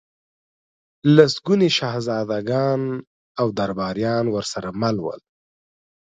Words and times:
لسګوني 1.15 1.69
شهزادګان 1.77 2.81
او 3.39 3.47
درباریان 3.59 4.25
ورسره 4.35 4.69
مل 4.81 4.95
ول. 5.05 5.21